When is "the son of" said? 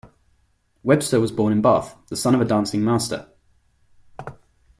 2.07-2.41